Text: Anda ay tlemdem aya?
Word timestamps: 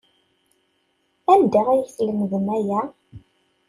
Anda 1.33 1.61
ay 1.73 1.81
tlemdem 1.97 2.47
aya? 2.57 2.81